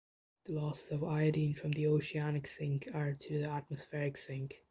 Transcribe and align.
The 0.45 0.53
losses 0.53 0.89
of 0.89 1.03
iodine 1.03 1.53
from 1.53 1.73
the 1.73 1.85
oceanic 1.85 2.47
sink 2.47 2.87
are 2.91 3.13
to 3.13 3.37
the 3.37 3.47
atmospheric 3.47 4.17
sink. 4.17 4.55